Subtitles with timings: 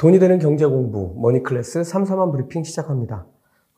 [0.00, 3.26] 돈이 되는 경제 공부 머니클래스 3, 4만 브리핑 시작합니다.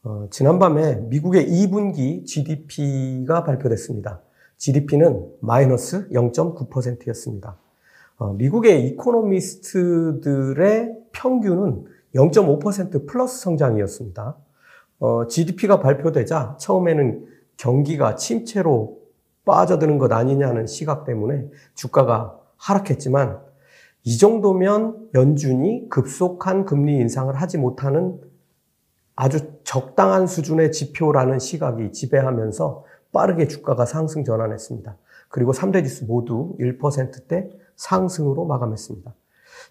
[0.04, 4.20] 어, 지난밤에 미국의 2분기 GDP가 발표됐습니다.
[4.56, 7.58] GDP는 마이너스 0.9%였습니다.
[8.18, 14.36] 어, 미국의 이코노미스트들의 평균은 0.5% 플러스 성장이었습니다.
[15.00, 19.00] 어, GDP가 발표되자 처음에는 경기가 침체로
[19.44, 23.50] 빠져드는 것 아니냐는 시각 때문에 주가가 하락했지만
[24.04, 28.20] 이 정도면 연준이 급속한 금리 인상을 하지 못하는
[29.14, 34.96] 아주 적당한 수준의 지표라는 시각이 지배하면서 빠르게 주가가 상승 전환했습니다.
[35.28, 39.14] 그리고 3대 지수 모두 1%대 상승으로 마감했습니다.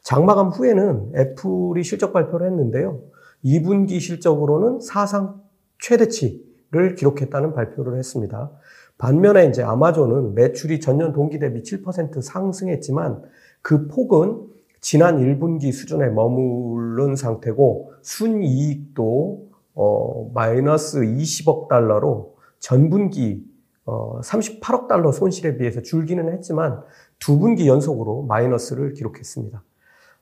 [0.04, 3.02] 장마감 후에는 애플이 실적 발표를 했는데요.
[3.44, 5.42] 2분기 실적으로는 사상
[5.80, 8.52] 최대치를 기록했다는 발표를 했습니다.
[8.98, 13.24] 반면에 이제 아마존은 매출이 전년 동기 대비 7% 상승했지만
[13.62, 14.48] 그 폭은
[14.80, 23.46] 지난 1분기 수준에 머무른 상태고 순이익도 어, 마이너스 20억 달러로 전분기
[23.86, 26.82] 어, 38억 달러 손실에 비해서 줄기는 했지만
[27.20, 29.64] 두 분기 연속으로 마이너스를 기록했습니다.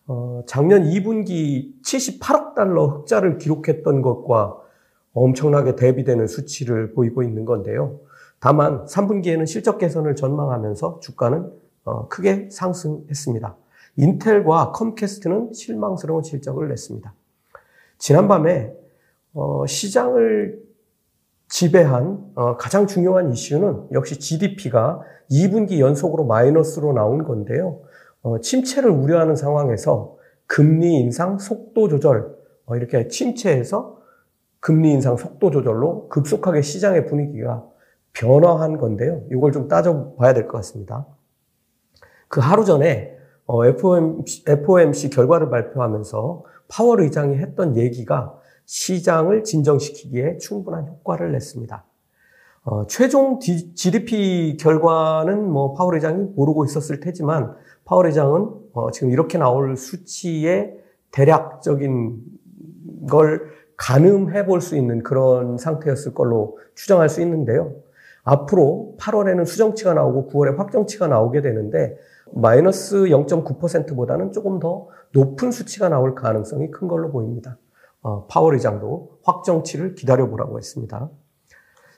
[0.08, 4.58] 어, 작년 2분기 78억 달러 흑자를 기록했던 것과
[5.14, 8.00] 엄청나게 대비되는 수치를 보이고 있는 건데요.
[8.40, 11.52] 다만 3분기에는 실적 개선을 전망하면서 주가는 어,
[12.10, 13.56] 크게 상승했습니다.
[13.98, 17.14] 인텔과 컴캐스트는 실망스러운 실적을 냈습니다.
[17.98, 18.74] 지난밤에
[19.34, 20.60] 어, 시장을
[21.50, 27.82] 지배한 어, 가장 중요한 이슈는 역시 GDP가 2분기 연속으로 마이너스로 나온 건데요.
[28.42, 32.36] 침체를 우려하는 상황에서 금리 인상 속도 조절
[32.76, 34.00] 이렇게 침체에서
[34.60, 37.64] 금리 인상 속도 조절로 급속하게 시장의 분위기가
[38.14, 39.22] 변화한 건데요.
[39.32, 41.06] 이걸 좀 따져봐야 될 것 같습니다.
[42.30, 50.88] 그 하루 전에 FOMC, 어, FOMC 결과를 발표하면서 파월 의장이 했던 얘기가 시장을 진정시키기에 충분한
[50.88, 51.84] 효과를 냈습니다.
[52.64, 59.40] 어, 최종 GDP 결과는 뭐 파월 의장이 모르고 있었을 테지만 파월 의장은 어, 지금 이렇게
[59.40, 60.78] 나올 수치의
[61.12, 62.22] 대략적인
[63.10, 67.74] 걸 가늠해 볼 수 있는 그런 상태였을 걸로 추정할 수 있는데요.
[68.24, 71.98] 앞으로 8월에는 수정치가 나오고 9월에 확정치가 나오게 되는데
[72.34, 77.58] 마이너스 0.9%보다는 조금 더 높은 수치가 나올 가능성이 큰 걸로 보입니다.
[78.02, 81.10] 어, 파월 의장도 확정치를 기다려보라고 했습니다.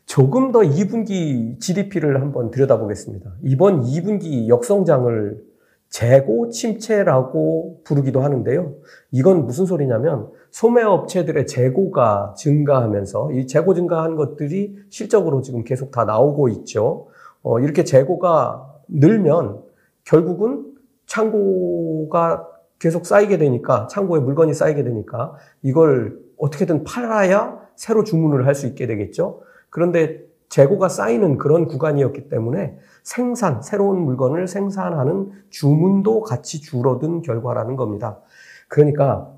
[0.05, 3.33] 조금 더 2분기 GDP를 한번 들여다보겠습니다.
[3.43, 5.51] 이번 2분기 역성장을
[5.89, 8.73] 재고 침체라고 부르기도 하는데요.
[9.11, 16.49] 이건 무슨 소리냐면 소매업체들의 재고가 증가하면서 이 재고 증가한 것들이 실적으로 지금 계속 다 나오고
[16.49, 17.07] 있죠.
[17.43, 19.61] 어, 이렇게 재고가 늘면
[20.03, 20.65] 결국은
[21.05, 22.47] 창고가
[22.79, 28.87] 계속 쌓이게 되니까 창고에 물건이 쌓이게 되니까 이걸 어떻게든 팔아야 새로 주문을 할 수 있게
[28.87, 29.41] 되겠죠.
[29.69, 38.19] 그런데 재고가 쌓이는 그런 구간이었기 때문에 생산, 새로운 물건을 생산하는 주문도 같이 줄어든 결과라는 겁니다.
[38.67, 39.31] 그러니까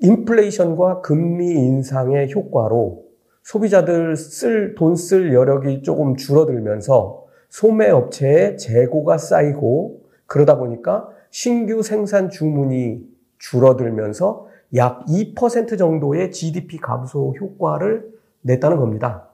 [0.00, 3.04] 인플레이션과 금리 인상의 효과로
[3.42, 13.02] 소비자들 쓸, 돈 쓸 여력이 조금 줄어들면서 소매업체의 재고가 쌓이고 그러다 보니까 신규 생산 주문이
[13.38, 18.10] 줄어들면서 약 2% 정도의 GDP 감소 효과를
[18.42, 19.28] 냈다는 겁니다.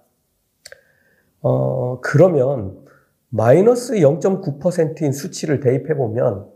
[1.41, 2.78] 어, 그러면
[3.28, 6.47] 마이너스 0.9%인 수치를 대입해 보면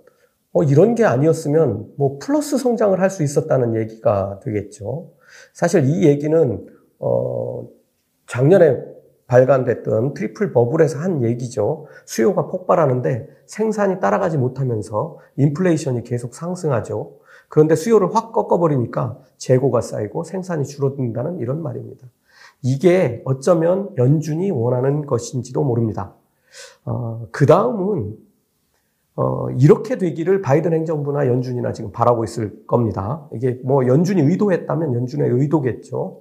[0.52, 5.10] 어, 이런 게 아니었으면 뭐 플러스 성장을 할 수 있었다는 얘기가 되겠죠.
[5.52, 6.66] 사실 이 얘기는
[6.98, 7.66] 어,
[8.26, 8.82] 작년에
[9.26, 11.86] 발간됐던 트리플 버블에서 한 얘기죠.
[12.04, 17.14] 수요가 폭발하는데 생산이 따라가지 못하면서 인플레이션이 계속 상승하죠.
[17.48, 22.06] 그런데 수요를 확 꺾어버리니까 재고가 쌓이고 생산이 줄어든다는 이런 말입니다.
[22.62, 26.14] 이게 어쩌면 연준이 원하는 것인지도 모릅니다.
[26.84, 28.16] 어, 그 다음은
[29.16, 33.26] 어, 이렇게 되기를 바이든 행정부나 연준이나 지금 바라고 있을 겁니다.
[33.32, 36.20] 이게 뭐 연준이 의도했다면 연준의 의도겠죠.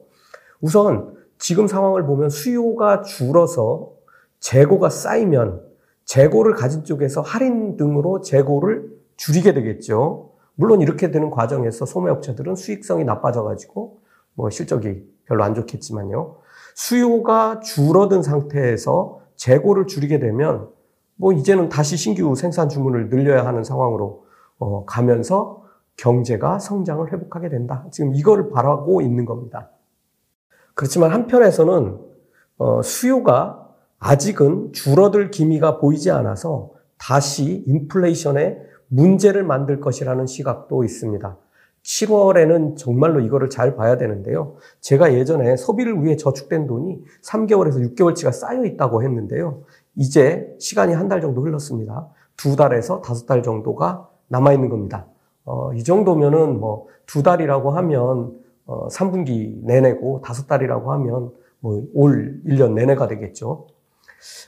[0.62, 3.92] 우선 지금 상황을 보면 수요가 줄어서
[4.40, 5.62] 재고가 쌓이면
[6.06, 10.32] 재고를 가진 쪽에서 할인 등으로 재고를 줄이게 되겠죠.
[10.56, 14.00] 물론 이렇게 되는 과정에서 소매업체들은 수익성이 나빠져가지고
[14.36, 16.36] 뭐 실적이 별로 안 좋겠지만요.
[16.76, 20.70] 수요가 줄어든 상태에서 재고를 줄이게 되면
[21.16, 24.26] 뭐 이제는 다시 신규 생산 주문을 늘려야 하는 상황으로
[24.60, 25.64] 어, 가면서
[25.98, 27.86] 경제가 성장을 회복하게 된다.
[27.92, 29.70] 지금 이거를 바라고 있는 겁니다.
[30.76, 31.98] 그렇지만 한편에서는
[32.58, 33.68] 어, 수요가
[34.00, 41.38] 아직은 줄어들 기미가 보이지 않아서 다시 인플레이션에 문제를 만들 것이라는 시각도 있습니다.
[41.84, 44.56] 7월에는 정말로 이거를 잘 봐야 되는데요.
[44.82, 49.64] 제가 예전에 소비를 위해 저축된 돈이 3개월에서 6개월치가 쌓여 있다고 했는데요.
[49.96, 52.08] 이제 시간이 한 달 정도 흘렀습니다.
[52.38, 55.06] 두 달에서 다섯 달 정도가 남아 있는 겁니다.
[55.46, 58.34] 어, 이 정도면은 뭐 두 달이라고 하면
[58.66, 63.68] 어, 3분기 내내고 다섯 달이라고 하면 뭐 올 1년 내내가 되겠죠.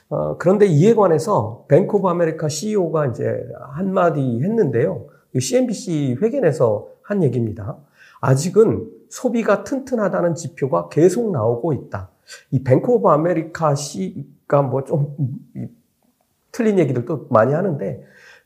[0.08, 3.24] 어, 그런데 이에 관해서 뱅크 오브 아메리카 CEO가 이제
[3.72, 5.06] 한마디 했는데요.
[5.38, 7.76] CNBC 회견에서 한 얘기입니다.
[8.20, 12.10] 아직은 소비가 튼튼하다는 지표가 계속 나오고 있다.
[12.50, 15.14] 이 뱅크 오브 아메리카 CEO가 뭐 좀
[16.52, 18.02] 틀린 얘기들도 많이 하는데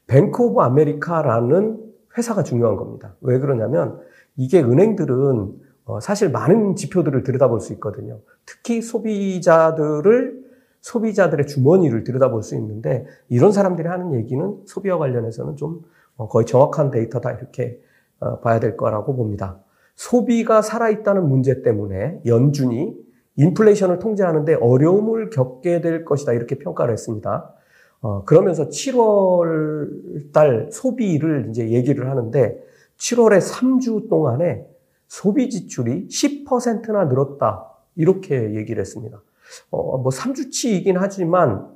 [0.06, 1.80] 뱅크 오브 아메리카라는
[2.18, 3.14] 회사가 중요한 겁니다.
[3.22, 4.00] 왜 그러냐면
[4.36, 5.52] 이게 은행들은 어,
[6.00, 8.20] 사실 많은 지표들을 들여다볼 수 있거든요.
[8.46, 10.42] 특히 소비자들을
[10.80, 15.82] 소비자들의 주머니를 들여다볼 수 있는데 이런 사람들이 하는 얘기는 소비와 관련해서는 좀
[16.16, 17.80] 어, 거의 정확한 데이터다 이렇게
[18.20, 19.58] 어, 봐야 될 거라고 봅니다.
[19.94, 22.96] 소비가 살아있다는 문제 때문에 연준이
[23.36, 27.54] 인플레이션을 통제하는데 어려움을 겪게 될 것이다 이렇게 평가를 했습니다.
[28.00, 32.58] 어, 그러면서 7월 달 소비를 이제 얘기를 하는데
[32.98, 34.66] 7월에 3주 동안에
[35.12, 37.68] 소비 지출이 10%나 늘었다.
[37.96, 39.22] 이렇게 얘기를 했습니다.
[39.70, 41.68] 어, 뭐 3주치이긴 하지만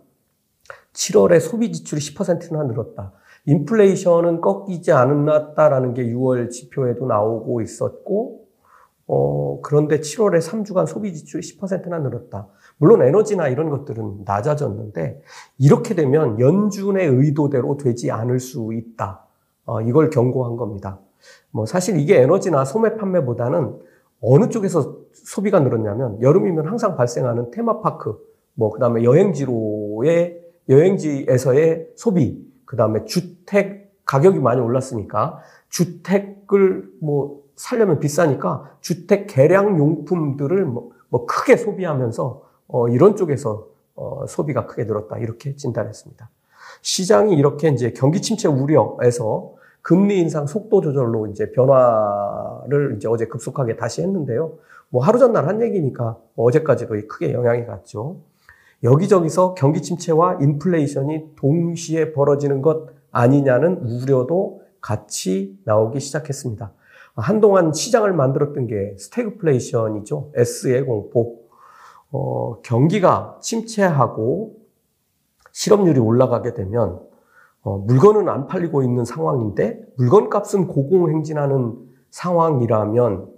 [0.95, 3.13] 7월에 소비 지출이 10%나 늘었다.
[3.45, 8.47] 인플레이션은 꺾이지 않았다라는 게 6월 지표에도 나오고 있었고,
[9.07, 12.49] 어, 그런데 7월에 3주간 소비 지출이 10%나 늘었다.
[12.79, 15.21] 물론 에너지나 이런 것들은 낮아졌는데,
[15.59, 19.27] 이렇게 되면 연준의 의도대로 되지 않을 수 있다.
[19.67, 21.01] 어, 이걸 경고한 겁니다.
[21.57, 23.81] 뭐 사실 이게 에너지나 소매 판매보다는
[24.21, 28.23] 어느 쪽에서 소비가 늘었냐면 여름이면 항상 발생하는 테마파크,
[28.53, 30.39] 뭐 그다음에 여행지로의
[30.69, 35.39] 여행지에서의 소비, 그다음에 주택 가격이 많이 올랐으니까
[35.71, 44.27] 주택을 뭐 살려면 비싸니까 주택 개량 용품들을 뭐, 뭐 크게 소비하면서 어 이런 쪽에서 어
[44.29, 46.29] 소비가 크게 늘었다 이렇게 진단했습니다.
[46.83, 49.56] 시장이 이렇게 이제 경기 침체 우려에서
[49.87, 54.55] 금리 인상 속도 조절로 이제 변화를 이제 어제 급속하게 다시 했는데요.
[54.89, 58.17] 뭐 하루 전날 한 얘기니까 어제까지도 크게 영향이 갔죠.
[58.83, 66.73] 여기저기서 경기 침체와 인플레이션이 동시에 벌어지는 것 아니냐는 우려도 같이 나오기 시작했습니다.
[67.15, 70.33] 한동안 시장을 만들었던 게 스태그플레이션이죠.
[70.35, 71.43] S의 공포.
[72.11, 74.57] 어, 경기가 침체하고
[75.53, 77.06] 실업률이 올라가게 되면
[77.67, 81.75] 어, 물건은 안 팔리고 있는 상황인데 물건 값은 고공행진하는
[82.11, 83.29] 상황이라면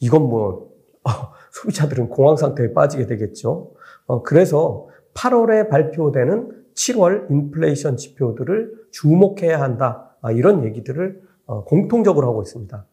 [0.00, 0.72] 이건 뭐
[1.04, 1.10] 어,
[1.52, 3.72] 소비자들은 공황 상태에 빠지게 되겠죠.
[4.04, 10.14] 어, 그래서 8월에 발표되는 7월 인플레이션 지표들을 주목해야 한다.
[10.20, 12.84] 아, 이런 얘기들을 어, 공통적으로 하고 있습니다.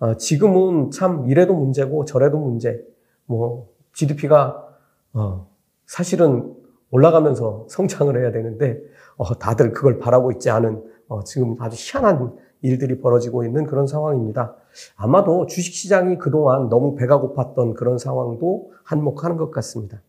[0.00, 2.84] 어, 지금은 참 이래도 문제고 저래도 문제.
[3.24, 4.68] 뭐 GDP가
[5.14, 5.48] 어,
[5.86, 6.54] 사실은
[6.90, 13.00] 올라가면서 성장을 해야 되는데 어, 다들 그걸 바라고 있지 않은 어, 지금 아주 희한한 일들이
[13.00, 14.54] 벌어지고 있는 그런 상황입니다.
[14.96, 20.02] 아마도 주식시장이 그동안 너무 배가 고팠던 그런 상황도 한몫하는 것 같습니다.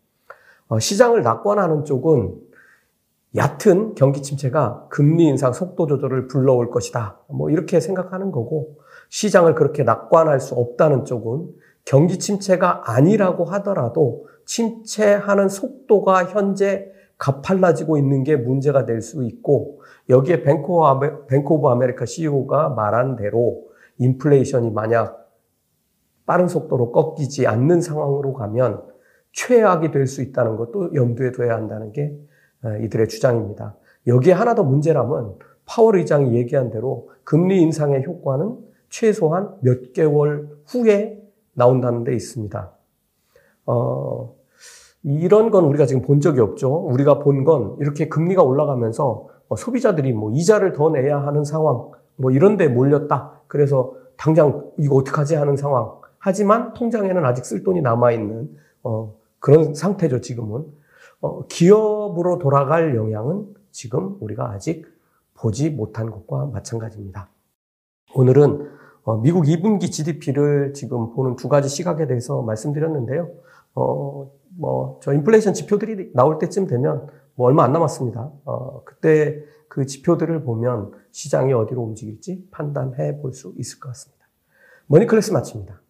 [0.68, 2.36] 어, 시장을 낙관하는 쪽은
[3.36, 7.20] 얕은 경기 침체가 금리 인상 속도 조절을 불러올 것이다.
[7.30, 8.78] 뭐 이렇게 생각하는 거고
[9.10, 11.50] 시장을 그렇게 낙관할 수 없다는 쪽은
[11.86, 16.92] 경기 침체가 아니라고 하더라도 침체하는 속도가 현재
[17.22, 23.68] 가팔라지고 있는 게 문제가 될 수 있고 여기에 뱅크 오브 아메리카 CEO가 말한 대로
[24.00, 25.30] 인플레이션이 만약
[26.26, 28.84] 빠른 속도로 꺾이지 않는 상황으로 가면
[29.34, 32.12] 최악이 될 수 있다는 것도 염두에 둬야 한다는 게
[32.64, 33.78] 어, 이들의 주장입니다.
[34.08, 35.36] 여기에 하나 더 문제라면
[35.66, 38.58] 파월 의장이 얘기한 대로 금리 인상의 효과는
[38.90, 41.22] 최소한 몇 개월 후에
[41.54, 42.72] 나온다는 데 있습니다.
[43.68, 44.36] 어,
[45.04, 46.72] 이런 건 우리가 지금 본 적이 없죠.
[46.74, 52.32] 우리가 본 건 이렇게 금리가 올라가면서 어, 소비자들이 뭐 이자를 더 내야 하는 상황, 뭐
[52.32, 53.42] 이런 데 몰렸다.
[53.48, 55.92] 그래서 당장 이거 어떡하지 하는 상황.
[56.20, 58.50] 하지만 통장에는 아직 쓸 돈이 남아있는,
[58.84, 60.66] 어, 그런 상태죠, 지금은.
[61.22, 64.86] 어, 기업으로 돌아갈 영향은 지금 우리가 아직
[65.34, 67.28] 보지 못한 것과 마찬가지입니다.
[68.14, 68.70] 오늘은
[69.04, 73.30] 어, 미국 2분기 GDP를 지금 보는 두 가지 시각에 대해서 말씀드렸는데요.
[73.74, 78.32] 어, 뭐, 저 인플레이션 지표들이 나올 때쯤 되면 뭐 얼마 안 남았습니다.
[78.46, 84.26] 어, 그때 그 지표들을 보면 시장이 어디로 움직일지 판단해 볼 수 있을 것 같습니다.
[84.88, 85.82] 머니클래스 마칩니다.